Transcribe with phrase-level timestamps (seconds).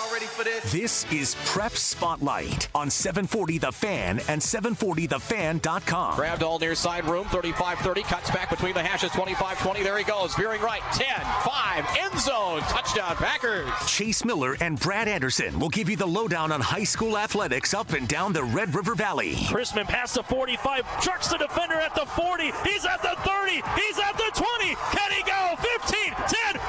[0.00, 0.72] Y'all ready for this?
[0.72, 6.16] This is Prep Spotlight on 740 The Fan and 740thefan.com.
[6.16, 9.82] Grabbed all near side room, 35-30, cuts back between the hashes, 25-20.
[9.82, 11.06] There he goes, veering right, 10,
[11.44, 13.68] 5, end zone, touchdown Packers.
[13.86, 17.92] Chase Miller and Brad Anderson will give you the lowdown on high school athletics up
[17.92, 19.34] and down the Red River Valley.
[19.34, 23.98] Chrisman past the 45, trucks the defender at the 40, he's at the 30, he's
[23.98, 25.56] at the 20, can he go?
[25.82, 26.14] 15,
[26.54, 26.59] 10,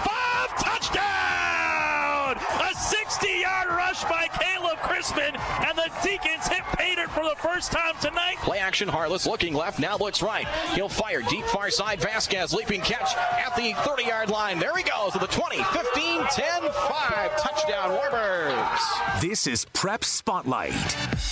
[5.01, 5.35] Caleb
[5.67, 8.35] and the Deacons hit pay dirt for the first time tonight.
[8.37, 10.47] Play action, Harless looking left, now looks right.
[10.73, 14.59] He'll fire deep far side, Vasquez leaping catch at the 30-yard line.
[14.59, 19.21] There he goes to the 20, 15, 10, 5, touchdown Warbirds.
[19.21, 20.73] This is Prep Spotlight.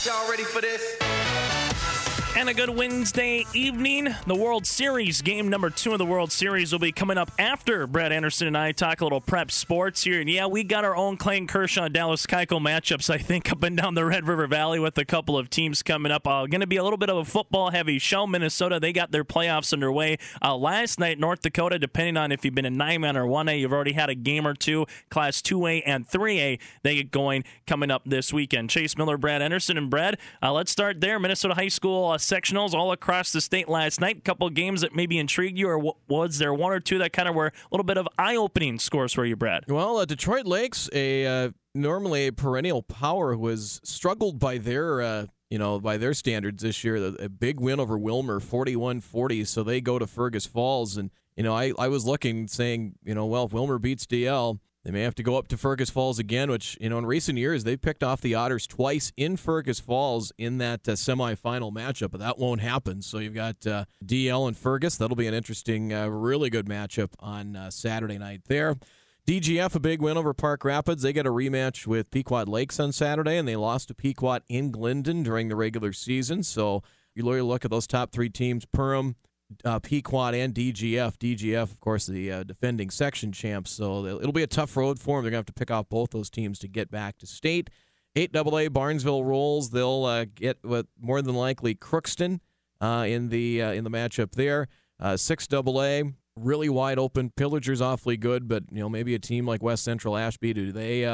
[0.05, 1.68] Y'all ready for this?
[2.37, 4.15] And a good Wednesday evening.
[4.25, 7.85] The World Series, game number two of the World Series, will be coming up after
[7.85, 10.21] Brad Anderson and I talk a little prep sports here.
[10.21, 13.75] And yeah, we got our own Clayton Kershaw Dallas Keuchel matchups, I think, up and
[13.75, 16.27] down the Red River Valley with a couple of teams coming up.
[16.27, 18.25] Uh, going to be a little bit of a football heavy show.
[18.25, 21.19] Minnesota, they got their playoffs underway uh, last night.
[21.19, 24.09] North Dakota, depending on if you've been a 9 man or 1A, you've already had
[24.09, 24.85] a game or two.
[25.09, 28.69] Class 2A and 3A, they get going coming up this weekend.
[28.69, 31.19] Chase Miller, Brad Anderson, and Brad, uh, let's start there.
[31.19, 34.17] Minnesota High School uh, sectionals all across the state last night.
[34.17, 37.27] A couple games that maybe intrigued you, or was there one or two that kind
[37.27, 39.63] of were a little bit of eye-opening scores for you, Brad?
[39.67, 45.01] Well, uh, Detroit Lakes, a uh, normally a perennial power, who has struggled by their
[45.01, 47.13] uh, you know by their standards this year.
[47.19, 51.55] A, big win over Willmar, 41-40, so they go to Fergus Falls, and you know
[51.55, 54.59] I I was looking saying you know well if Willmar beats DL.
[54.89, 57.37] They may have to go up to Fergus Falls again, which, you know, in recent
[57.37, 62.09] years, they've picked off the Otters twice in Fergus Falls in that uh, semifinal matchup,
[62.09, 63.03] but that won't happen.
[63.03, 64.97] So you've got uh, DL and Fergus.
[64.97, 68.77] That'll be an interesting, uh, really good matchup on uh, Saturday night there.
[69.27, 71.03] DGF, a big win over Park Rapids.
[71.03, 74.71] They get a rematch with Pequot Lakes on Saturday, and they lost to Pequot in
[74.71, 76.41] Glyndon during the regular season.
[76.41, 76.81] So
[77.13, 79.13] you look at those top three teams, Perham,
[79.65, 81.17] uh, Pequot and DGF.
[81.17, 83.71] DGF, of course, the uh, defending section champs.
[83.71, 85.25] So it'll be a tough road for them.
[85.25, 87.69] They're going to have to pick off both those teams to get back to state.
[88.15, 89.69] 8 AA Barnesville rolls.
[89.69, 92.39] They'll uh, get with more than likely Crookston
[92.81, 94.67] uh, in the uh, in the matchup there.
[94.99, 96.01] Uh, 6 AA
[96.35, 97.31] really wide open.
[97.35, 101.05] Pillagers awfully good, but you know maybe a team like West Central Ashby do they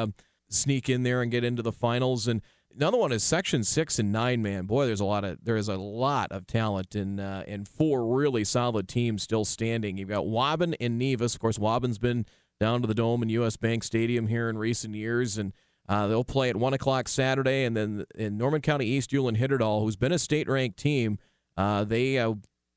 [0.49, 2.41] sneak in there and get into the finals and
[2.77, 4.65] Another one is section six and nine, man.
[4.65, 8.05] Boy, there's a lot of there is a lot of talent in uh, and four
[8.05, 9.97] really solid teams still standing.
[9.97, 11.35] You've got Waubun and Nevis.
[11.35, 12.25] Of course, Waubun's been
[12.59, 13.55] down to the Dome and U.S.
[13.55, 15.53] Bank Stadium here in recent years, and
[15.87, 17.63] uh, they'll play at one o'clock Saturday.
[17.63, 21.17] And then in Norman County East, Ulen Hitterdal, who's been a state ranked team,
[21.55, 22.33] uh, they uh,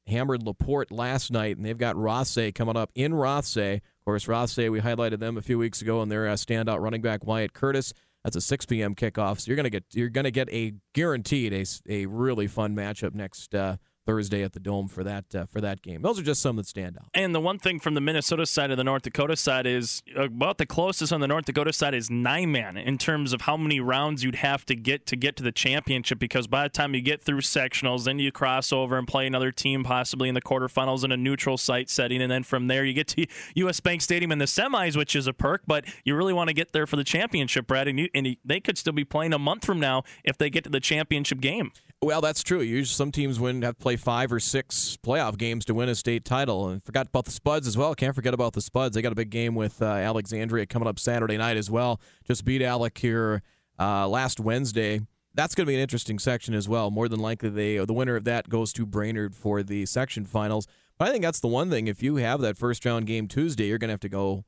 [0.06, 3.76] hammered Laporte last night, and they've got Rothsay coming up in Rothsay.
[3.76, 7.02] Of course, Rothsay, we highlighted them a few weeks ago, and their uh, standout running
[7.02, 7.92] back Wyatt Curtis.
[8.28, 8.94] That's a 6 p.m.
[8.94, 9.40] kickoff.
[9.40, 13.54] So you're gonna get you're gonna get a guaranteed a, a really fun matchup next
[13.54, 13.78] uh,
[14.08, 16.00] Thursday at the Dome for that uh, for that game.
[16.00, 17.08] Those are just some that stand out.
[17.12, 20.56] And the one thing from the Minnesota side of the North Dakota side is about
[20.56, 23.80] the closest on the North Dakota side is nine man in terms of how many
[23.80, 26.18] rounds you'd have to get to get to the championship.
[26.18, 29.52] Because by the time you get through sectionals, then you cross over and play another
[29.52, 32.94] team possibly in the quarterfinals in a neutral site setting, and then from there you
[32.94, 33.26] get to
[33.56, 33.78] U.S.
[33.80, 35.64] Bank Stadium in the semis, which is a perk.
[35.66, 38.60] But you really want to get there for the championship, Brad, and, you, and they
[38.60, 41.72] could still be playing a month from now if they get to the championship game.
[42.00, 42.60] Well, that's true.
[42.60, 45.96] Usually, some teams win have to play five or six playoff games to win a
[45.96, 46.68] state title.
[46.68, 47.92] And forgot about the Spuds as well.
[47.96, 48.94] Can't forget about the Spuds.
[48.94, 52.00] They got a big game with uh, Alexandria coming up Saturday night as well.
[52.24, 53.42] Just beat Alec here
[53.80, 55.00] uh, last Wednesday.
[55.34, 56.92] That's going to be an interesting section as well.
[56.92, 60.68] More than likely, they the winner of that goes to Brainerd for the section finals.
[60.98, 61.88] But I think that's the one thing.
[61.88, 64.44] If you have that first round game Tuesday, you're going to have to go.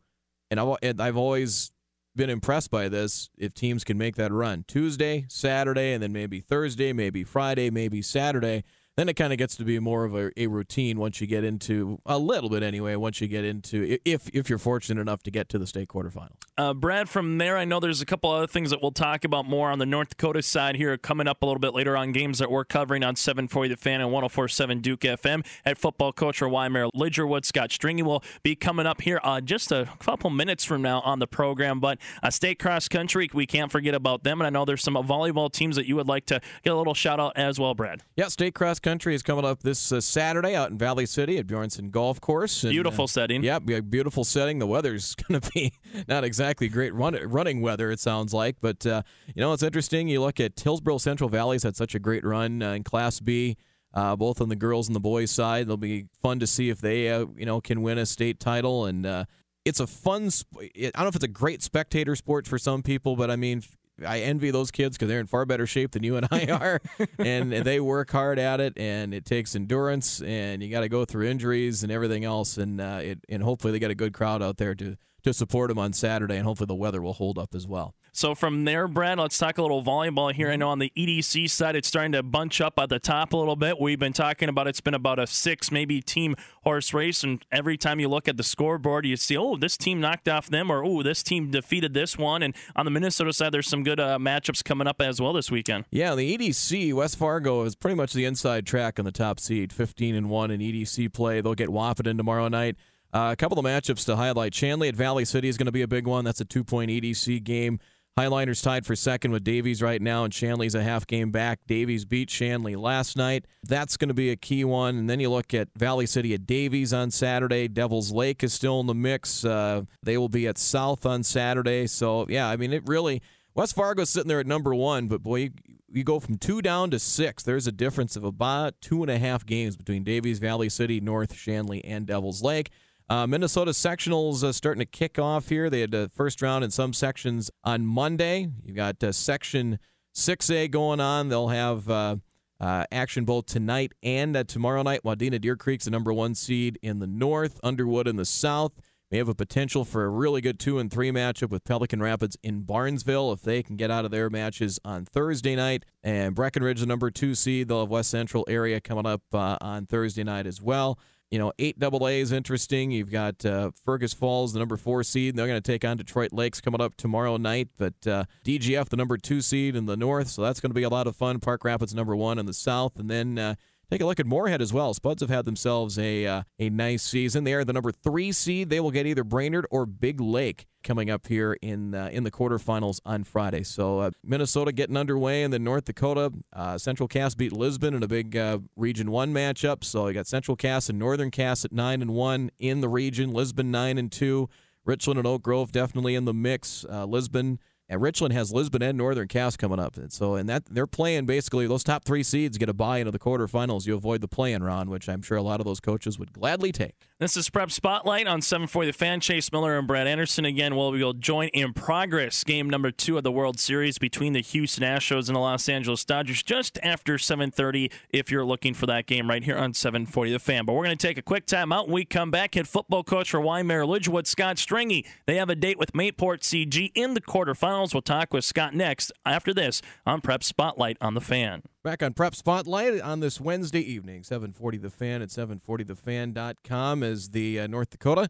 [0.53, 1.73] And I've, and I've always
[2.17, 6.41] been impressed by this if teams can make that run Tuesday, Saturday, and then maybe
[6.41, 8.65] Thursday, maybe Friday, maybe Saturday
[8.97, 11.45] then it kind of gets to be more of a, a, routine once you get
[11.45, 12.97] into a little bit anyway.
[12.97, 16.33] Once you get into if if you're fortunate enough to get to the state quarterfinal.
[16.59, 19.47] Uh, Brad, from there, I know there's a couple other things that we'll talk about
[19.47, 22.39] more on the North Dakota side here coming up a little bit later on games
[22.39, 25.47] that we're covering on 740 The Fan and 1047 Duke FM.
[25.65, 29.73] At football coach or Wyndmere Lidgerwood, Scott Strenge will be coming up here uh, just
[29.73, 31.81] a couple minutes from now on the program.
[31.81, 34.41] But uh, state cross country, we can't forget about them.
[34.41, 36.95] And I know there's some volleyball teams that you would like to get a little
[36.95, 38.03] shout out as well, Brad.
[38.17, 41.39] Yeah, state cross country Country is coming up this uh, Saturday out in Valley City
[41.39, 42.65] at Bjornson Golf Course.
[42.65, 43.43] And, beautiful uh, setting.
[43.43, 44.59] Yeah, beautiful setting.
[44.59, 45.73] The weather's going to be
[46.07, 48.57] not exactly great run, running weather, it sounds like.
[48.61, 49.03] But, uh,
[49.35, 50.09] you know, it's interesting.
[50.09, 53.57] You look at Hillsboro Central Valley's had such a great run uh, in Class B.
[53.95, 56.81] Uh, both on the girls and the boys side, it'll be fun to see if
[56.81, 58.85] they, uh, you know, can win a state title.
[58.85, 59.27] And
[59.65, 60.31] it's a fun.
[60.31, 63.37] Sp- I don't know if it's a great spectator sport for some people, but I
[63.37, 63.63] mean,
[64.07, 66.81] I envy those kids because they're in far better shape than you and I are,
[67.19, 71.05] and they work hard at it, and it takes endurance, and you got to go
[71.05, 74.43] through injuries and everything else, and uh, it, and hopefully they got a good crowd
[74.43, 77.55] out there to to support them on Saturday, and hopefully the weather will hold up
[77.55, 77.95] as well.
[78.13, 80.51] So from there, Brad, let's talk a little volleyball here.
[80.51, 83.37] I know on the EDC side, it's starting to bunch up at the top a
[83.37, 83.81] little bit.
[83.81, 86.35] We've been talking about it's been about a six, maybe team
[86.65, 90.01] horse race, and every time you look at the scoreboard, you see, oh, this team
[90.01, 92.43] knocked off them, or oh, this team defeated this one.
[92.43, 95.51] And on the Minnesota side, there's some good uh, matchups coming up as well this
[95.51, 95.85] weekend.
[95.91, 99.73] Yeah, the EDC West Fargo is pretty much the inside track on the top seed,
[99.73, 101.41] 15 and one in EDC play.
[101.41, 102.77] They'll get Wahpeton tomorrow night.
[103.13, 104.55] Uh, a couple of matchups to highlight.
[104.55, 106.25] Shanley at Valley City is going to be a big one.
[106.25, 107.81] That's a two point EDC game.
[108.19, 111.61] Highliners tied for second with Davies right now, and Shanley's a half game back.
[111.67, 113.47] Davies beat Shanley last night.
[113.63, 114.97] That's going to be a key one.
[114.99, 117.69] And then you look at Valley City at Davies on Saturday.
[117.69, 119.45] Devils Lake is still in the mix.
[119.45, 121.87] Uh, they will be at South on Saturday.
[121.87, 123.23] So, yeah, I mean, it really.
[123.55, 125.51] West Fargo's sitting there at number one, but boy, you,
[125.91, 127.43] you go from two down to six.
[127.43, 131.35] There's a difference of about two and a half games between Davies, Valley City, North,
[131.35, 132.71] Shanley, and Devils Lake.
[133.11, 135.69] Uh, Minnesota sectionals uh, starting to kick off here.
[135.69, 138.47] They had the first round in some sections on Monday.
[138.65, 139.81] You got uh, section
[140.15, 141.29] 6A going on.
[141.29, 142.17] They'll have uh,
[142.61, 145.01] uh, action both tonight and uh, tomorrow night.
[145.05, 148.75] Wadena Deer Creek's the number one seed in the north, Underwood in the south.
[149.11, 152.37] May have a potential for a really good two and three matchup with Pelican Rapids
[152.45, 155.85] in Barnesville if they can get out of their matches on Thursday night.
[156.05, 160.23] And Breckenridge, the number two seed, they'll have West Central area coming up on Thursday
[160.23, 160.97] night as well
[161.31, 162.91] you know, 8AA is interesting.
[162.91, 165.37] You've got uh, Fergus Falls, the number four seed.
[165.37, 167.69] They're going to take on Detroit Lakes coming up tomorrow night.
[167.79, 170.83] But uh, DGF, the number two seed in the north, so that's going to be
[170.83, 171.39] a lot of fun.
[171.39, 172.99] Park Rapids, number one in the south.
[172.99, 173.55] And then uh,
[173.91, 174.95] take a look at Moorhead as well.
[174.95, 177.45] Spuds have had themselves a uh, a nice season.
[177.45, 178.71] They are the number three seed.
[178.71, 182.31] They will get either Brainerd or Big Lake coming up here in uh, in the
[182.31, 183.63] quarterfinals on Friday.
[183.65, 188.03] So uh, Minnesota getting underway, and then North Dakota, uh, Central Cass beat Lisbon in
[188.03, 189.85] a big uh, Region One matchup.
[189.85, 193.33] So you got Central Cass and Northern Cass at nine and one in the region.
[193.33, 194.49] Lisbon nine and two.
[194.87, 196.87] Richland and Oak Grove definitely in the mix.
[196.89, 197.59] Uh, Lisbon
[197.91, 199.97] and Richland has Lisbon and Northern Cass coming up.
[199.97, 203.11] And so, and that they're playing basically those top three seeds get a bye into
[203.11, 203.85] the quarterfinals.
[203.85, 206.71] You avoid the play-in round, which I'm sure a lot of those coaches would gladly
[206.71, 206.95] take.
[207.19, 209.21] This is Prep Spotlight on 740 The Fan.
[209.21, 210.77] Chase Miller and Brad Anderson again.
[210.77, 214.41] Well, we will join in progress game number two of the World Series between the
[214.41, 217.93] Houston Astros and the Los Angeles Dodgers just after 7:30.
[218.09, 220.97] If you're looking for that game right here on 740 The Fan, but we're going
[220.97, 221.89] to take a quick time out.
[221.89, 225.05] When we come back, head football coach for Wyndmere Lidgerwood, Scott Strenge.
[225.27, 227.80] They have a date with Mayport CG in the quarterfinals.
[227.81, 231.63] We'll talk with Scott next after this on Prep Spotlight on the Fan.
[231.83, 237.61] Back on Prep Spotlight on this Wednesday evening, 740 The Fan at 740thefan.com as the
[237.61, 238.29] uh, North Dakota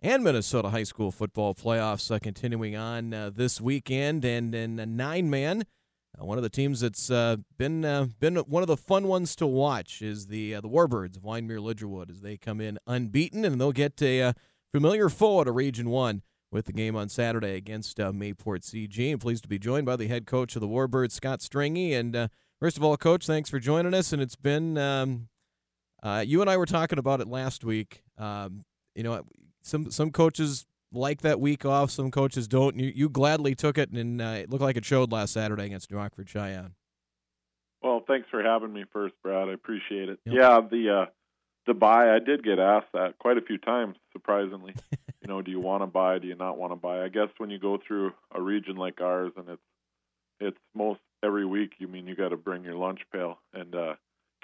[0.00, 4.24] and Minnesota high school football playoffs uh, continuing on uh, this weekend.
[4.24, 5.64] And in a nine man,
[6.16, 9.34] uh, one of the teams that's uh, been uh, been one of the fun ones
[9.34, 13.60] to watch is the the Warbirds of Wyndmere Lidgerwood as they come in unbeaten and
[13.60, 14.32] they'll get a
[14.70, 16.22] familiar foe a Region 1
[16.52, 19.10] with the game on Saturday against Mayport CG.
[19.10, 21.92] And pleased to be joined by the head coach of the Warbirds, Scott Strenge.
[21.92, 22.30] And
[22.62, 24.12] First of all, Coach, thanks for joining us.
[24.12, 25.26] And it's been, um,
[26.00, 28.04] uh, you and I were talking about it last week.
[28.16, 28.64] Um,
[28.94, 29.24] you know,
[29.62, 32.78] some some coaches like that week off, some coaches don't.
[32.78, 35.90] You, you gladly took it, and uh, it looked like it showed last Saturday against
[35.90, 36.74] New Rockford Sheyenne.
[37.82, 39.48] Well, thanks for having me first, Brad.
[39.48, 40.20] I appreciate it.
[40.24, 40.34] Yep.
[40.36, 41.06] Yeah, the uh,
[41.66, 44.76] the bye, I did get asked that quite a few times, surprisingly.
[45.22, 46.18] you know, do you want to bye?
[46.18, 47.02] Do you not want to bye?
[47.02, 49.62] I guess when you go through a region like ours, and it's
[50.40, 51.74] it's most every week.
[51.78, 53.94] You mean you got to bring your lunch pail, and uh,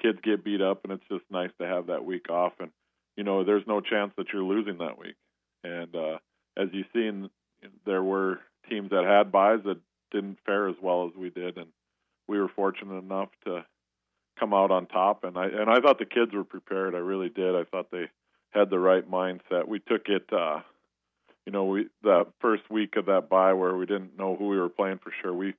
[0.01, 2.53] kids get beat up, and it's just nice to have that week off.
[2.59, 2.71] And
[3.17, 5.15] you know, there's no chance that you're losing that week.
[5.63, 6.19] And uh,
[6.57, 7.29] as you've seen,
[7.85, 9.79] there were teams that had byes that
[10.11, 11.67] didn't fare as well as we did, and
[12.27, 13.65] we were fortunate enough to
[14.39, 15.25] come out on top.
[15.25, 16.95] And I and I thought the kids were prepared.
[16.95, 17.55] I really did.
[17.55, 18.09] I thought they
[18.51, 19.67] had the right mindset.
[19.67, 20.31] We took it.
[20.31, 20.61] Uh,
[21.45, 24.57] you know, we the first week of that bye where we didn't know who we
[24.57, 25.33] were playing for sure.
[25.33, 25.53] We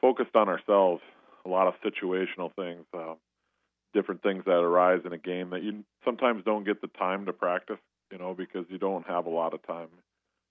[0.00, 1.02] focused on ourselves.
[1.44, 3.14] A lot of situational things, uh,
[3.92, 7.32] different things that arise in a game that you sometimes don't get the time to
[7.32, 7.78] practice.
[8.12, 9.88] You know, because you don't have a lot of time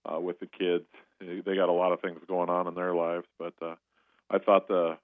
[0.05, 0.85] uh, with the kids.
[1.19, 3.75] They got a lot of things going on in their lives, but uh,
[4.29, 4.97] I thought the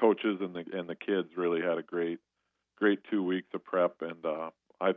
[0.00, 2.18] coaches and the and the kids really had a great
[2.76, 4.94] great two weeks of prep, and uh, I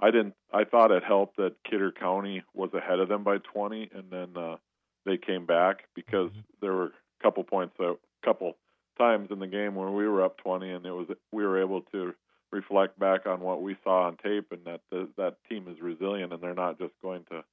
[0.00, 3.90] I didn't I thought it helped that Kidder County was ahead of them by 20,
[3.94, 4.56] and then uh,
[5.04, 6.40] they came back because mm-hmm.
[6.60, 8.56] there were a couple points that couple
[8.98, 11.82] times in the game where we were up 20 and it was we were able
[11.82, 12.12] to
[12.50, 16.32] reflect back on what we saw on tape and that the, that team is resilient
[16.32, 17.44] and they're not just going to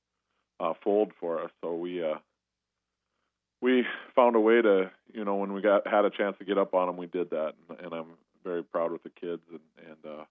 [0.59, 1.51] uh, fold for us.
[1.61, 2.15] So we uh,
[3.61, 3.83] we
[4.15, 6.73] found a way to, you know, when we got had a chance to get up
[6.73, 8.05] on them, we did that, and, and I'm
[8.43, 10.23] very proud with the kids, and, and uh,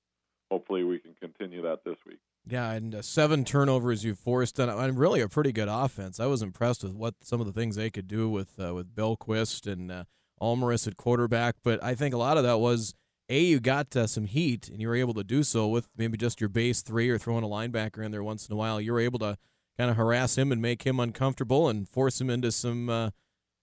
[0.50, 2.18] hopefully we can continue that this week.
[2.46, 6.20] Yeah, and uh, seven turnovers you forced, and, and really a pretty good offense.
[6.20, 8.94] I was impressed with what some of the things they could do with uh, with
[9.18, 10.04] Quist and uh,
[10.40, 11.56] Almaris at quarterback.
[11.64, 12.94] But I think a lot of that was
[13.30, 16.18] a you got uh, some heat, and you were able to do so with maybe
[16.18, 18.80] just your base three or throwing a linebacker in there once in a while.
[18.80, 19.38] You were able to
[19.78, 23.10] kind of harass him and make him uncomfortable and force him into some uh,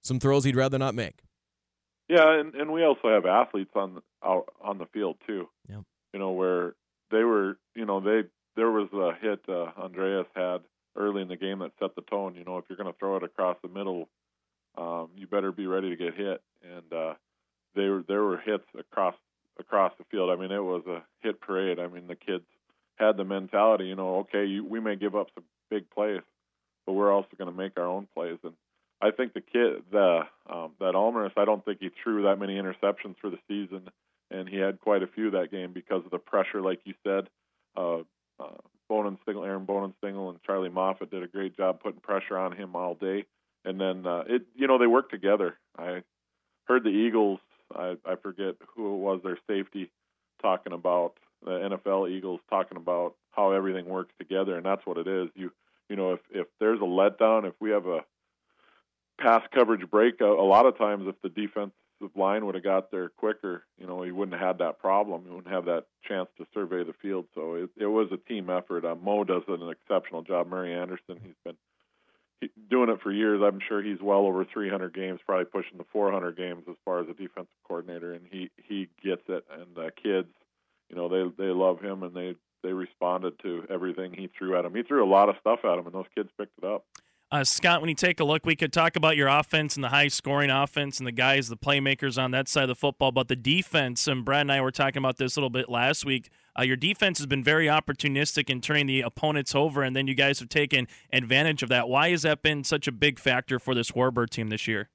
[0.02, 1.22] some throws he'd rather not make.
[2.10, 5.48] Yeah, and, and we also have athletes on out on the field too.
[5.70, 5.82] Yeah.
[6.14, 6.74] You know where
[7.10, 10.62] they were, you know, they there was a hit uh, Andreas had
[10.96, 12.36] early in the game that set the tone.
[12.36, 14.10] You know, if you're going to throw it across the middle,
[14.78, 16.42] um, you better be ready to get hit.
[16.64, 17.14] And uh,
[17.76, 19.16] they were there were hits across
[19.60, 20.30] across the field.
[20.30, 21.80] I mean, it was a hit parade.
[21.80, 22.46] I mean, the kids
[22.96, 23.86] had the mentality.
[23.86, 26.22] You know, okay, you, we may give up some big plays,
[26.86, 28.38] but we're also going to make our own plays.
[28.44, 28.54] And
[29.02, 32.56] I think the kid, the um, that Almaris, I don't think he threw that many
[32.56, 33.90] interceptions for the season,
[34.30, 37.28] and he had quite a few that game because of the pressure, like you said.
[37.76, 38.00] Uh,
[38.40, 38.58] uh,
[38.90, 42.96] Bohnenstengel, Aaron Bohnenstengel, and Charlie Moffat did a great job putting pressure on him all
[42.96, 43.26] day.
[43.64, 45.58] And then uh, it, you know, they worked together.
[45.78, 46.04] I
[46.66, 47.40] heard the Eagles.
[47.74, 49.90] I, I forget who it was, their safety,
[50.42, 55.08] talking about the NFL Eagles talking about how everything works together, and that's what it
[55.08, 55.30] is.
[55.36, 55.52] You,
[55.90, 58.02] you know, if if there's a letdown, if we have a
[59.22, 62.64] pass coverage break, a, a lot of times if the defense the line would have
[62.64, 65.24] got there quicker, you know, he wouldn't have had that problem.
[65.24, 67.26] He wouldn't have that chance to survey the field.
[67.36, 68.84] So it, it was a team effort.
[68.84, 70.48] Uh, Mo does an exceptional job.
[70.48, 71.56] Murray Anderson, he's been
[72.70, 73.42] doing it for years.
[73.44, 77.08] I'm sure he's well over 300 games, probably pushing the 400 games as far as
[77.08, 79.46] a defensive coordinator, and he he gets it.
[79.52, 80.30] And uh, kids,
[80.90, 84.64] you know, they they love him and they they responded to everything he threw at
[84.64, 84.76] them.
[84.76, 86.86] He threw a lot of stuff at them, and those kids picked it up.
[87.32, 89.90] Uh, Scott, when you take a look, we could talk about your offense and the
[89.90, 93.30] high scoring offense and the guys, the playmakers on that side of the football, but
[93.30, 96.30] the defense, and Brad and I were talking about this a little bit last week.
[96.60, 100.14] Uh, your defense has been very opportunistic in turning the opponents over, and then you
[100.14, 101.88] guys have taken advantage of that.
[101.88, 104.90] Why has that been such a big factor for this Warbird team this year?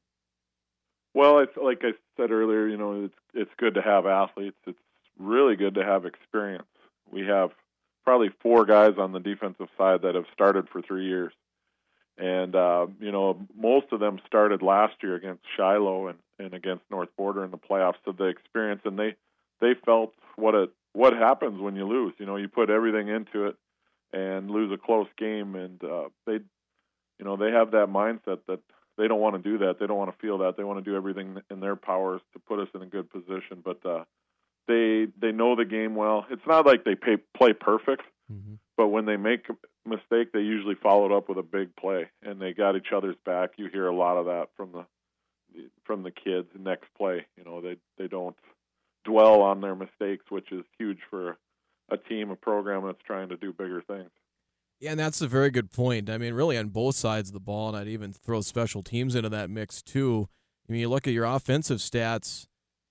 [1.14, 4.58] Well, it's like I said earlier, you know, it's it's good to have athletes.
[4.66, 4.78] It's
[5.18, 6.68] really good to have experience.
[7.10, 7.52] We have
[8.04, 11.32] probably four guys on the defensive side that have started for three years
[12.18, 16.85] and uh, you know most of them started last year against Shiloh and, and against
[16.90, 17.96] North Border in the playoffs.
[18.04, 19.16] So the experience and they
[19.61, 22.14] they felt what it what happens when you lose.
[22.18, 23.56] You know, you put everything into it
[24.12, 26.40] and lose a close game, and uh, they
[27.18, 28.61] you know they have that mindset that
[28.96, 29.78] they don't want to do that.
[29.78, 30.56] They don't want to feel that.
[30.56, 33.62] They want to do everything in their powers to put us in a good position.
[33.62, 34.04] But uh,
[34.68, 36.26] they they know the game well.
[36.30, 38.54] It's not like they pay, play perfect, mm-hmm.
[38.76, 42.40] But when they make a mistake, they usually followed up with a big play, and
[42.40, 43.52] they got each other's back.
[43.56, 44.85] You hear a lot of that from the
[45.85, 46.49] from the kids.
[46.59, 48.37] Next play, you know, they they don't
[49.04, 51.38] dwell on their mistakes, which is huge for
[51.90, 54.11] a team, a program that's trying to do bigger things.
[54.80, 56.11] Yeah, and that's a very good point.
[56.11, 59.14] I mean, really on both sides of the ball, and I'd even throw special teams
[59.14, 60.28] into that mix too.
[60.68, 62.47] I mean, you look at your offensive stats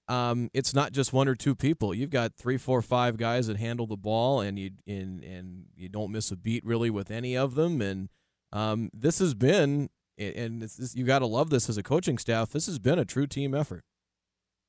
[0.08, 1.94] um, it's not just one or two people.
[1.94, 5.90] You've got three, four, five guys that handle the ball, and you and and you
[5.90, 7.82] don't miss a beat really with any of them.
[7.82, 8.10] And
[8.54, 12.52] um, this has been, and this, you got to love this as a coaching staff.
[12.52, 13.84] This has been a true team effort.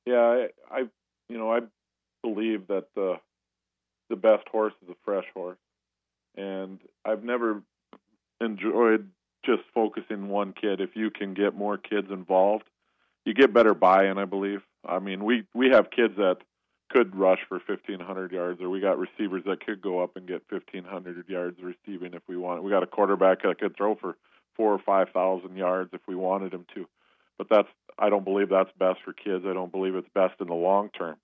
[0.07, 0.79] Yeah, I, I
[1.29, 1.61] you know, I
[2.23, 3.17] believe that the
[4.09, 5.59] the best horse is a fresh horse,
[6.37, 7.63] and I've never
[8.41, 9.11] enjoyed
[9.45, 10.81] just focusing one kid.
[10.81, 12.65] If you can get more kids involved,
[13.25, 14.19] you get better buy-in.
[14.19, 16.39] I believe I mean, we we have kids that
[16.91, 20.43] could rush for 1500 yards or we got receivers that could go up and get
[20.49, 22.63] 1500 yards receiving if we want.
[22.63, 24.17] We got a quarterback that could throw for
[24.55, 26.87] 4 or 5000 yards if we wanted him to.
[27.39, 29.45] But that's I don't believe that's best for kids.
[29.47, 31.17] I don't believe it's best in the long term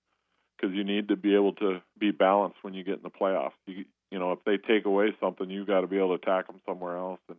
[0.57, 3.51] because you need to be able to be balanced when you get in the playoffs.
[3.65, 6.47] You you know, if they take away something, you got to be able to attack
[6.47, 7.37] them somewhere else and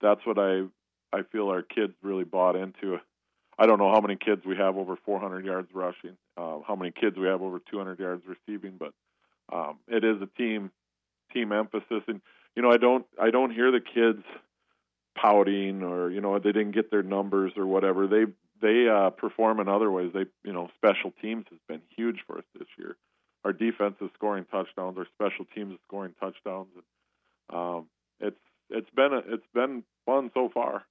[0.00, 0.64] that's what I
[1.12, 2.98] I feel our kids really bought into
[3.60, 6.92] I don't know how many kids we have over 400 yards rushing, uh, how many
[6.92, 8.94] kids we have over 200 yards receiving, but
[9.52, 10.70] um, it is a team
[11.34, 12.02] team emphasis.
[12.08, 12.22] And
[12.56, 14.24] you know, I don't I don't hear the kids
[15.14, 18.06] pouting or you know they didn't get their numbers or whatever.
[18.06, 18.24] They
[18.62, 20.10] they uh, perform in other ways.
[20.14, 22.96] They you know special teams has been huge for us this year.
[23.44, 24.96] Our defense is scoring touchdowns.
[24.96, 26.68] Our special teams is scoring touchdowns.
[27.52, 27.88] Um,
[28.20, 28.40] it's
[28.70, 30.84] it's been a, it's been fun so far.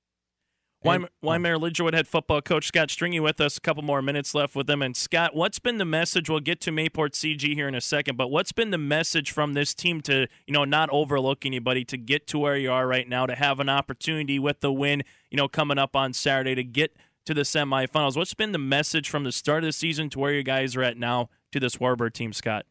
[0.84, 1.60] Wyndmere oh.
[1.60, 3.58] Lidgerwood head football coach Scott Strenge with us.
[3.58, 4.82] A couple more minutes left with him.
[4.82, 6.30] And Scott, what's been the message?
[6.30, 9.54] We'll get to Mayport CG here in a second, but what's been the message from
[9.54, 13.08] this team to you know not overlook anybody to get to where you are right
[13.08, 16.64] now, to have an opportunity with the win, you know, coming up on Saturday to
[16.64, 16.96] get
[17.26, 18.16] to the semifinals.
[18.16, 20.84] What's been the message from the start of the season to where you guys are
[20.84, 22.66] at now to this Warbird team, Scott?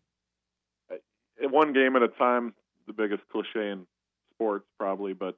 [0.90, 0.96] Uh,
[1.48, 2.54] one game at a time.
[2.86, 3.86] The biggest cliche in
[4.34, 5.36] sports, probably, but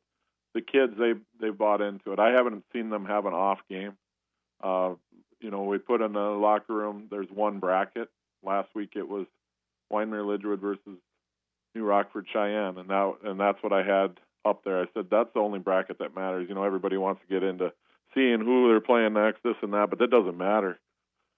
[0.55, 2.19] the kids they they bought into it.
[2.19, 3.97] I haven't seen them have an off game.
[4.63, 4.95] Uh,
[5.41, 7.09] you know, we put in the locker room.
[7.11, 8.09] There's one bracket.
[8.43, 9.27] Last week it was
[9.93, 10.99] Wyndmere Lidgerwood versus
[11.75, 14.81] New Rockford Sheyenne, and now and that's what I had up there.
[14.81, 16.47] I said that's the only bracket that matters.
[16.49, 17.73] You know, everybody wants to get into
[18.15, 20.79] seeing who they're playing next, this and that, but that doesn't matter.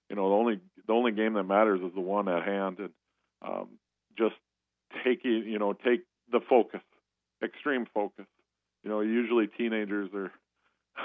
[0.09, 2.89] You know, the only the only game that matters is the one at hand, and
[3.41, 3.67] um,
[4.17, 4.35] just
[5.03, 6.01] take you know take
[6.31, 6.81] the focus,
[7.43, 8.25] extreme focus
[8.83, 10.31] you know, usually teenagers are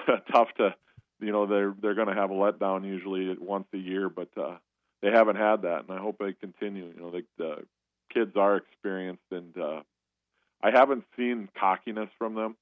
[0.33, 0.75] tough to,
[1.21, 4.57] you know, they're they're going to have a letdown usually once a year, but uh,
[5.03, 6.93] they haven't had that, and I hope they continue.
[6.95, 7.57] You know, the, the
[8.13, 9.81] kids are experienced, and uh,
[10.63, 12.57] I haven't seen cockiness from them.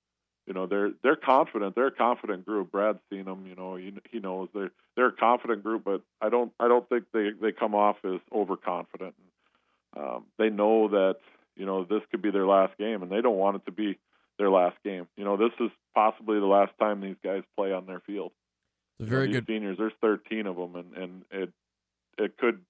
[0.46, 1.74] You know, they're they're confident.
[1.74, 2.70] They're a confident group.
[2.70, 3.46] Brad's seen them.
[3.48, 6.88] You know, he he knows they're they're a confident group, but I don't I don't
[6.88, 9.14] think they they come off as overconfident.
[9.96, 11.16] Um, they know that
[11.56, 13.98] you know this could be their last game, and they don't want it to be
[14.38, 15.06] their last game.
[15.16, 18.32] You know, this is possibly the last time these guys play on their field.
[18.98, 19.78] It's very you know, good seniors.
[19.78, 21.52] There's 13 of them, and and it
[22.18, 22.60] it could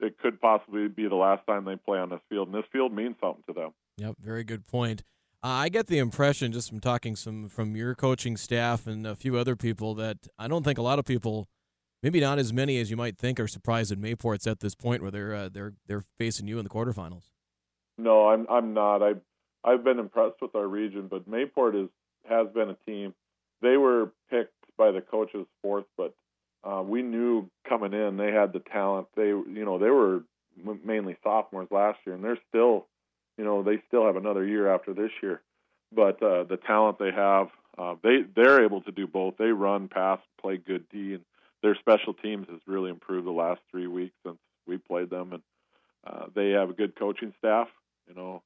[0.00, 2.92] it could possibly be the last time they play on this field, and this field
[2.92, 3.70] means something to them.
[3.98, 5.02] Yep, very good point.
[5.42, 9.14] Uh, I get the impression just from talking some from your coaching staff and a
[9.14, 11.48] few other people that I don't think a lot of people,
[12.02, 15.00] maybe not as many as you might think, are surprised at Mayport's at this point
[15.00, 17.30] where they're uh, they're they're facing you in the quarterfinals.
[17.96, 19.02] No, I'm I'm not.
[19.02, 19.14] I
[19.64, 21.90] I've been impressed with our region, but Mayport is
[22.28, 23.14] has been a team.
[23.62, 26.14] They were picked by the coaches fourth, but
[26.64, 29.08] uh, we knew coming in they had the talent.
[29.16, 30.22] They you know they were
[30.84, 32.86] mainly sophomores last year, and they're still
[33.36, 35.40] you know they still have another year after this year.
[35.94, 37.48] But uh, the talent they have,
[37.78, 39.36] uh, they they're able to do both.
[39.38, 41.24] They run, pass, play good D, and
[41.62, 45.42] their special teams has really improved the last three weeks since we played them, and
[46.06, 47.68] uh, they have a good coaching staff.
[48.08, 48.42] You know,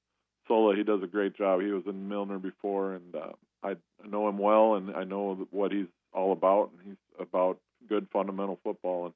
[0.49, 1.61] Sola, he does a great job.
[1.61, 3.77] He was in Milnor before, and uh, I
[4.07, 6.71] know him well, and I know what he's all about.
[6.73, 9.15] And he's about good fundamental football, and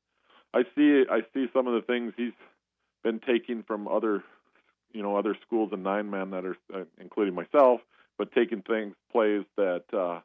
[0.55, 2.33] I see I see some of the things he's
[3.03, 4.23] been taking from other,
[4.93, 7.81] you know, other schools and nine men that are, uh, including myself,
[8.19, 10.21] but taking things plays that uh,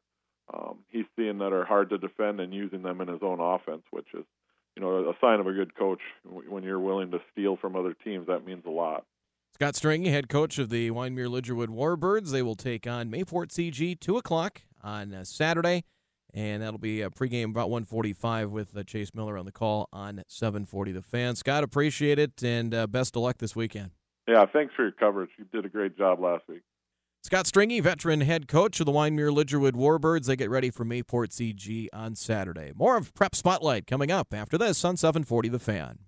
[0.53, 3.83] um, he's seeing that are hard to defend and using them in his own offense,
[3.91, 4.25] which is,
[4.75, 6.01] you know, a sign of a good coach.
[6.23, 9.05] When you're willing to steal from other teams, that means a lot.
[9.55, 12.31] Scott Strenge, head coach of the Wyndmere Lidgerwood Warbirds.
[12.31, 15.83] They will take on Mayport CG 2 o'clock on uh, Saturday,
[16.33, 20.23] and that'll be a pregame about 145 with uh, Chase Miller on the call on
[20.27, 21.35] 740 The Fan.
[21.35, 23.91] Scott, appreciate it, and uh, best of luck this weekend.
[24.27, 25.29] Yeah, thanks for your coverage.
[25.37, 26.61] You did a great job last week.
[27.23, 30.25] Scott Strenge, veteran head coach of the Wyndmere Lidgerwood Warbirds.
[30.25, 32.71] They get ready for Mayport CG on Saturday.
[32.75, 35.99] More of Prep Spotlight coming up after this on 740 The Fan.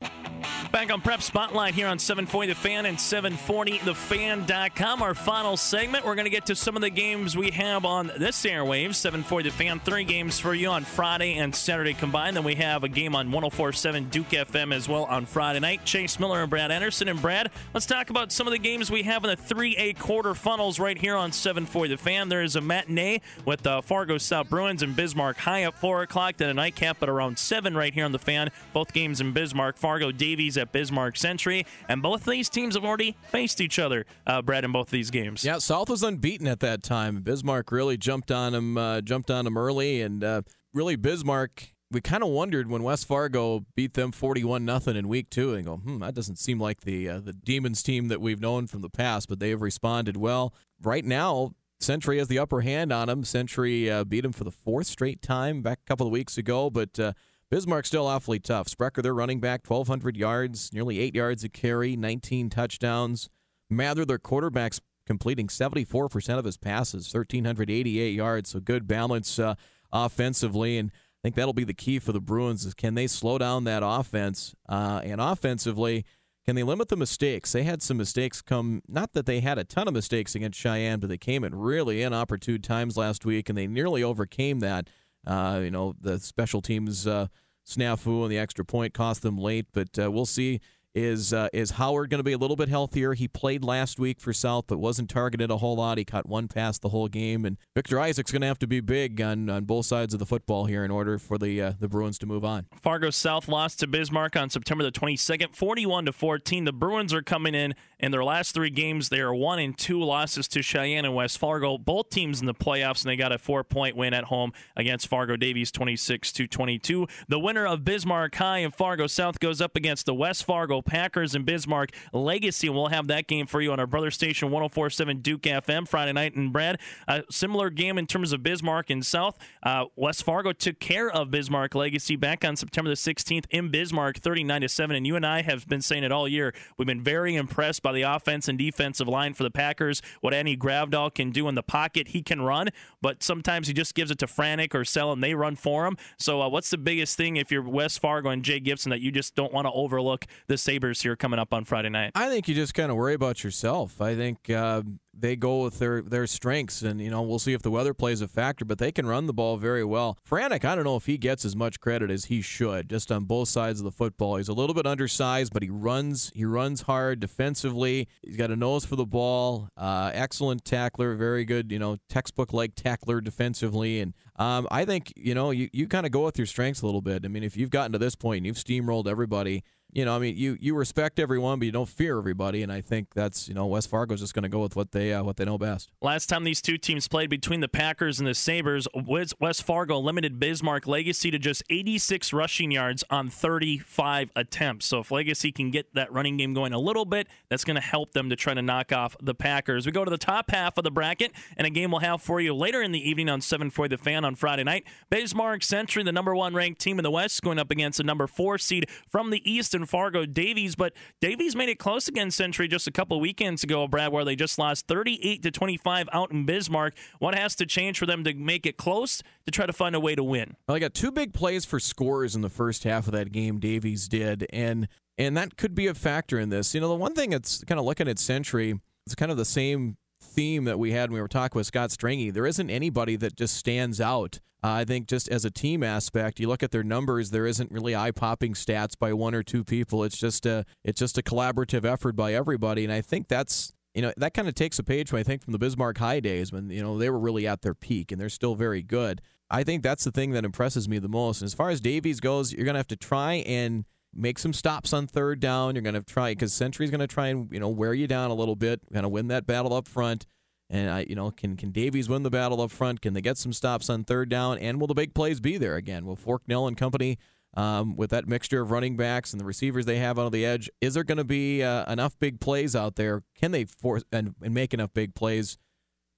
[0.74, 5.04] Back on Prep Spotlight here on 740 The Fan and 740thefan.com.
[5.04, 8.12] Our final segment, we're going to get to some of the games we have on
[8.18, 8.96] this airwaves.
[8.96, 12.36] 740 The Fan, three games for you on Friday and Saturday combined.
[12.36, 15.86] Then we have a game on 1047 Duke FM as well on Friday night.
[15.86, 17.08] Chase Miller and Brad Anderson.
[17.08, 20.80] And Brad, let's talk about some of the games we have in the 3A quarterfinals
[20.80, 22.30] right here on 740 The Fan.
[22.30, 26.38] There is a matinee with the Fargo South Bruins and Bismarck High at 4 o'clock.
[26.38, 28.50] Then a nightcap at around 7 right here on The Fan.
[28.74, 29.78] Both games in Bismarck.
[29.78, 34.64] Fargo Davies Bismarck Century, and both these teams have already faced each other, uh, Brad,
[34.64, 35.44] in both these games.
[35.44, 37.22] Yeah, South was unbeaten at that time.
[37.22, 40.42] Bismarck really jumped on him, uh, jumped on him early, and uh,
[40.74, 41.72] really Bismarck.
[41.92, 45.66] We kind of wondered when West Fargo beat them forty-one nothing in week two, and
[45.66, 48.82] go, hmm, that doesn't seem like the uh, the Demons team that we've known from
[48.82, 50.56] the past, but they have responded well.
[50.82, 53.24] Right now, Century has the upper hand on them.
[53.24, 56.72] Century uh, beat them for the fourth straight time back a couple of weeks ago,
[56.72, 57.14] but uh,
[57.54, 58.68] Bismarck still awfully tough.
[58.68, 63.30] Sprecher, their running back, 1,200 yards, nearly eight yards a carry, 19 touchdowns.
[63.70, 68.50] Mather, their quarterback's completing 74% of his passes, 1,388 yards.
[68.50, 69.54] So good balance uh,
[69.92, 70.80] offensively.
[70.80, 73.66] And I think that'll be the key for the Bruins is can they slow down
[73.66, 74.56] that offense?
[74.68, 76.06] Uh, and offensively,
[76.48, 77.52] can they limit the mistakes?
[77.52, 81.00] They had some mistakes come, not that they had a ton of mistakes against Sheyenne,
[81.00, 84.90] but they came at really inopportune times last week, and they nearly overcame that.
[85.26, 87.28] Uh, you know, the special teams uh,
[87.66, 90.60] snafu and the extra point cost them late, but uh, we'll see
[90.96, 93.14] Is uh, is Howard going to be a little bit healthier?
[93.14, 95.98] He played last week for South, but wasn't targeted a whole lot.
[95.98, 98.80] He caught one pass the whole game, and Victor Isaac's going to have to be
[98.80, 101.88] big on, on both sides of the football here in order for the uh, the
[101.88, 102.68] Bruins to move on.
[102.80, 106.66] Fargo South lost to Bismarck on September the 22nd, 41 to 14.
[106.66, 109.10] The Bruins are coming in in their last three games.
[109.10, 111.80] They are one and two losses to Sheyenne and West Fargo.
[111.80, 115.08] Both teams in the playoffs, and they got a four point win at home against
[115.08, 117.08] Fargo Davies, 26 to 22.
[117.28, 121.36] The winner of Bismarck High and Fargo South goes up against the West Fargo Packers
[121.36, 122.70] and Bismarck Legacy.
[122.70, 126.36] We'll have that game for you on our brother station 1047 Duke FM Friday night.
[126.36, 129.38] And Brad, a similar game in terms of Bismarck and South.
[129.62, 134.18] Uh, West Fargo took care of Bismarck Legacy back on September the 16th in Bismarck,
[134.18, 134.96] 39 to 7.
[134.96, 136.54] And you and I have been saying it all year.
[136.78, 140.02] We've been very impressed by the offense and defensive line for the Packers.
[140.22, 142.70] What Andy Gravdahl can do in the pocket, he can run,
[143.02, 145.98] but sometimes he just gives it to Franek or Sell and they run for him.
[146.18, 149.12] So, uh, what's the biggest thing if you're West Fargo and Jay Gibson that you
[149.12, 152.14] just don't want to overlook the Sabres here coming up on Friday night?
[152.16, 154.02] I think you just kind of worry about yourself.
[154.02, 154.82] I think uh,
[155.14, 158.22] they go with their, their strengths, and you know we'll see if the weather plays
[158.22, 158.66] a factor.
[158.66, 160.18] But they can run the ball very well.
[160.28, 163.26] Franek, I don't know if he gets as much credit as he should, just on
[163.26, 164.38] both sides of the football.
[164.38, 168.08] He's a little bit undersized, but he runs he runs hard defensively.
[168.24, 169.70] He's got a nose for the ball.
[169.78, 175.14] Uh, excellent tackler, very good, you know, textbook like tackler defensively, and um, I think
[175.16, 177.26] you know you you kind of go with your strengths a little bit.
[177.26, 180.20] I mean, if you've gotten to this point, and you've steamrolled everybody you know, I
[180.20, 183.54] mean, you you respect everyone, but you don't fear everybody, and I think that's you
[183.54, 185.92] know West Fargo's just going to go with what they uh, what they know best.
[186.02, 190.40] Last time these two teams played between the Packers and the Sabres, West Fargo limited
[190.40, 194.88] Bismarck Legacy to just 86 rushing yards on 35 attempts.
[194.88, 197.82] So if Legacy can get that running game going a little bit, that's going to
[197.82, 199.86] help them to try to knock off the Packers.
[199.86, 202.42] We go to the top half of the bracket, and a game we'll have for
[202.42, 204.86] you later in the evening on 7 for the Fan on Friday night.
[205.10, 208.26] Bismarck Century, the number one ranked team in the West, going up against the number
[208.26, 212.88] four seed from the East Fargo Davies, but Davies made it close against Century just
[212.88, 216.96] a couple weekends ago, Brad, where they just lost 38 to 25 out in Bismarck.
[217.20, 220.00] What has to change for them to make it close to try to find a
[220.00, 220.56] way to win?
[220.68, 223.60] Well, I got two big plays for scores in the first half of that game.
[223.60, 226.74] Davies did, and and that could be a factor in this.
[226.74, 229.46] You know, the one thing that's kind of looking at Century, it's kind of the
[229.46, 229.98] same
[230.34, 232.34] theme that we had when we were talking with Scott Strenge.
[232.34, 234.40] There isn't anybody that just stands out.
[234.64, 237.32] Uh, I think just as a team aspect, you look at their numbers.
[237.32, 240.04] There isn't really eye-popping stats by one or two people.
[240.04, 244.02] It's just a it's just a collaborative effort by everybody, and I think that's you
[244.02, 246.70] know that kind of takes a page, I think, from the Bismarck High days when
[246.70, 249.22] you know they were really at their peak, and they're still very good.
[249.50, 251.42] I think that's the thing that impresses me the most.
[251.42, 254.94] And as far as Davies goes, you're to have to try and make some stops
[254.94, 255.76] on third down.
[255.76, 258.32] You're going to try because Century's going to try and you know wear you down
[258.32, 260.26] a little bit, kind of win that battle up front.
[260.70, 263.02] And I, you know, can can Davies win the battle up front?
[263.02, 264.58] Can they get some stops on third down?
[264.58, 266.06] And will the big plays be there again?
[266.06, 267.18] Will Forknell and company,
[267.56, 270.70] um, with that mixture of running backs and the receivers they have on the edge,
[270.82, 273.24] is there going to be uh, enough big plays out there?
[273.36, 275.58] Can they force and, and make enough big plays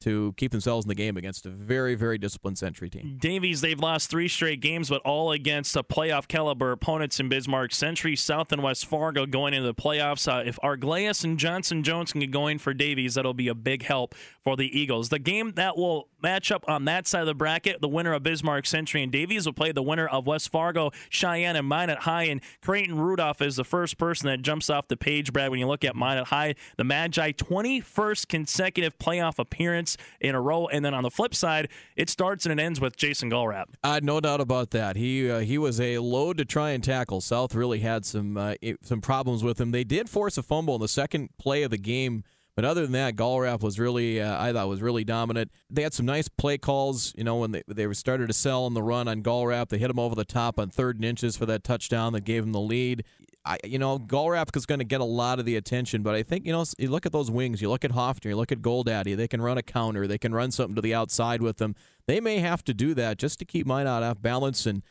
[0.06, 3.18] to keep themselves in the game against a very, very disciplined Century team.
[3.20, 7.74] Davies, they've lost three straight games, but all against a playoff caliber opponents in Bismarck.
[7.74, 10.32] Century, South, and West Fargo going into the playoffs.
[10.32, 13.82] Uh, if Arglaeus and Johnson Jones can get going for Davies, that'll be a big
[13.82, 14.14] help
[14.44, 15.10] for the Eagles.
[15.10, 18.22] The game that will match up on that side of the bracket, the winner of
[18.22, 22.26] Bismarck Century and Davies will play the winner of West Fargo, Sheyenne, and Minot High.
[22.26, 25.68] And Creighton Rudolph is the first person that jumps off the page, Brad, when you
[25.68, 26.54] look at Minot High.
[26.78, 30.68] The Magi, 21st consecutive playoff appearance in a row.
[30.68, 33.66] And then on the flip side, it starts and it ends with Jason Gallrap.
[33.84, 34.96] Uh, no doubt about that.
[34.96, 37.22] He uh, he was a load to try and tackle.
[37.22, 39.72] South really had some uh, some problems with him.
[39.72, 42.24] They did force a fumble in the second play of the game.
[42.56, 45.52] But other than that, Gallrap was really, uh, I thought, was really dominant.
[45.70, 47.14] They had some nice play calls.
[47.18, 49.90] You know, when they they started to sell on the run on Gallrap, they hit
[49.90, 52.62] him over the top on third and inches for that touchdown that gave him the
[52.62, 53.04] lead.
[53.46, 56.24] I, you know, Gallrap is going to get a lot of the attention, but I
[56.24, 58.62] think, you know, you look at those wings, you look at Hoffner, you look at
[58.62, 61.76] Goldaddy, they can run a counter, they can run something to the outside with them.
[62.08, 64.82] They may have to do that just to keep Minot off balance, and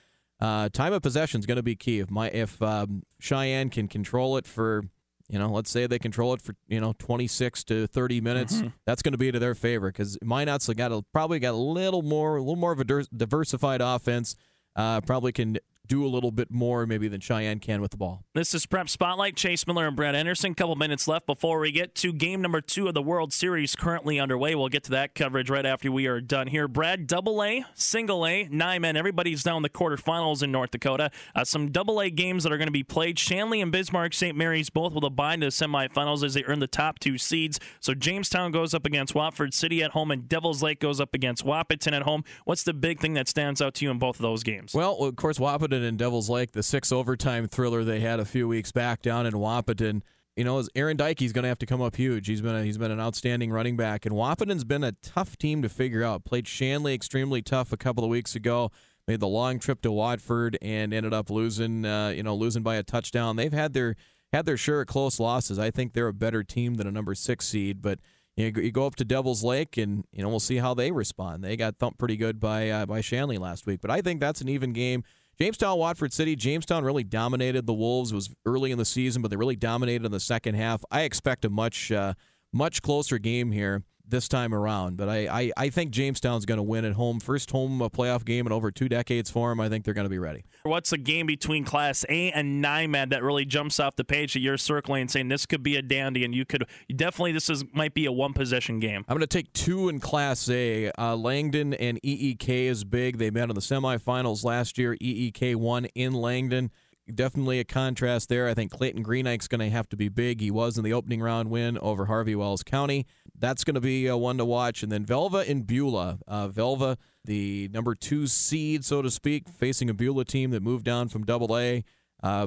[0.40, 1.98] uh, time of possession is going to be key.
[1.98, 4.84] If my if um, Sheyenne can control it for,
[5.28, 8.68] you know, let's say they control it for you know 26 to 30 minutes, mm-hmm.
[8.84, 12.02] that's going to be to their favor because Minot's got a, probably got a little
[12.02, 12.84] more, a little more of a
[13.16, 14.36] diversified offense.
[14.76, 18.24] Uh, probably can do a little bit more maybe than Sheyenne can with the ball.
[18.34, 19.36] This is Prep Spotlight.
[19.36, 20.54] Chase Miller and Brad Anderson.
[20.54, 24.18] Couple minutes left before we get to game number two of the World Series currently
[24.18, 24.54] underway.
[24.54, 26.68] We'll get to that coverage right after we are done here.
[26.68, 28.96] Brad, double A, single A, nine men.
[28.96, 31.10] Everybody's down the quarterfinals in North Dakota.
[31.34, 33.18] Uh, some double A games that are going to be played.
[33.18, 34.36] Shanley and Bismarck St.
[34.36, 37.60] Mary's both will abide to the semifinals as they earn the top two seeds.
[37.80, 41.44] So Jamestown goes up against Watford City at home, and Devils Lake goes up against
[41.44, 42.24] Wahpeton at home.
[42.44, 44.72] What's the big thing that stands out to you in both of those games?
[44.74, 48.24] Well, of course, Wahpeton Wahpeton and Devils Lake, the six overtime thriller they had a
[48.24, 50.02] few weeks back down in Wahpeton.
[50.36, 52.26] You know, Aaron Dykey's going to have to come up huge.
[52.26, 55.62] He's been a, he's been an outstanding running back, and Wahpeton's been a tough team
[55.62, 56.24] to figure out.
[56.24, 58.70] Played Shanley extremely tough a couple of weeks ago.
[59.06, 61.84] Made the long trip to Watford and ended up losing.
[61.84, 63.36] Uh, you know, losing by a touchdown.
[63.36, 63.96] They've had their
[64.32, 65.58] had their share of close losses.
[65.58, 67.98] I think they're a better team than a number six seed, but
[68.36, 71.44] you go up to Devils Lake, and you know we'll see how they respond.
[71.44, 74.40] They got thumped pretty good by uh, by Shanley last week, but I think that's
[74.40, 75.04] an even game.
[75.40, 76.36] Jamestown, Watford City.
[76.36, 78.12] Jamestown really dominated the Wolves.
[78.12, 80.84] It was early in the season, but they really dominated in the second half.
[80.90, 82.14] I expect a much uh,
[82.52, 84.96] much closer game here this time around.
[84.96, 87.20] But I, I, I think Jamestown's going to win at home.
[87.20, 89.60] First home playoff game in over two decades for them.
[89.60, 90.44] I think they're going to be ready.
[90.64, 94.34] What's the game between Class A and nine man that really jumps off the page
[94.34, 96.64] that you're circling and saying this could be a dandy and you could
[96.94, 99.04] definitely this is might be a one possession game?
[99.08, 100.90] I'm going to take two in Class A.
[100.98, 103.18] Uh, Langdon and EEK is big.
[103.18, 104.96] They met in the semifinals last year.
[105.00, 106.70] EEK won in Langdon
[107.12, 108.48] definitely a contrast there.
[108.48, 110.40] I think Clayton Greenike's going to have to be big.
[110.40, 113.06] He was in the opening round win over Harvey Wells County.
[113.38, 114.82] That's going to be uh, one to watch.
[114.82, 116.18] And then Velva and Beulah.
[116.26, 120.84] Uh, Velva, the number two seed, so to speak, facing a Beulah team that moved
[120.84, 121.84] down from Double A.
[122.24, 122.46] Uh,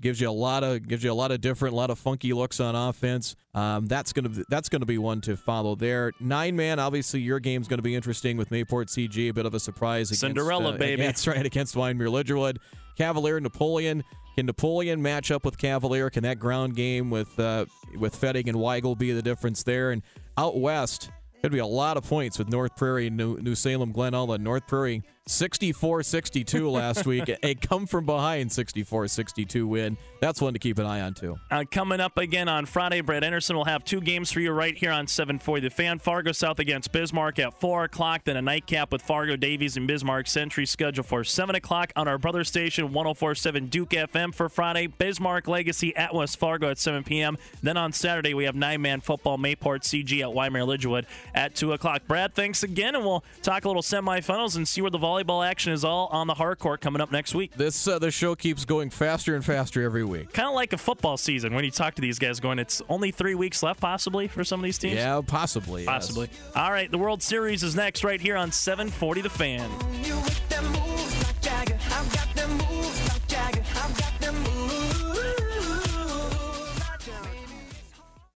[0.00, 2.32] gives you a lot of gives you a lot of different, a lot of funky
[2.32, 3.34] looks on offense.
[3.52, 6.12] Um, that's gonna that's gonna be one to follow there.
[6.20, 9.60] Nine man, obviously your game's gonna be interesting with Mayport CG, a bit of a
[9.60, 10.10] surprise.
[10.10, 12.58] Against, Cinderella uh, baby, that's right against Wyndmere Lidgerwood.
[12.96, 14.04] Cavalier Napoleon.
[14.36, 16.10] Can Napoleon match up with Cavalier?
[16.10, 19.90] Can that ground game with uh, with Fettig and Weigel be the difference there?
[19.90, 20.00] And
[20.36, 21.10] out west,
[21.42, 24.42] could be a lot of points with North Prairie, New, New Salem, Glen Ullin.
[24.42, 27.30] North Prairie 64 62 last week.
[27.42, 29.96] a come from behind 64 62 win.
[30.20, 31.38] That's one to keep an eye on, too.
[31.50, 34.76] Uh, coming up again on Friday, Brett Anderson will have two games for you right
[34.76, 35.98] here on 740 The Fan.
[35.98, 40.26] Fargo South against Bismarck at 4 o'clock, then a nightcap with Fargo Davies and Bismarck
[40.26, 44.88] Century scheduled for 7 o'clock on our brother station 1047 Duke FM for Friday.
[44.88, 47.38] Bismarck Legacy at West Fargo at 7 p.m.
[47.62, 51.72] Then on Saturday, we have nine man football Mayport CG at Wyndmere Lidgerwood at 2
[51.72, 52.02] o'clock.
[52.08, 55.72] Brad, thanks again, and we'll talk a little semifinals and see where the volleyball action
[55.72, 57.52] is all on the hard court coming up next week.
[57.54, 60.32] This uh, the show keeps going faster and faster every week.
[60.32, 63.10] Kind of like a football season when you talk to these guys, going, it's only
[63.10, 64.94] three weeks left, possibly for some of these teams.
[64.94, 65.84] Yeah, possibly.
[65.84, 66.28] Possibly.
[66.32, 66.56] Yes.
[66.56, 70.47] All right, the World Series is next right here on 740 The Fan.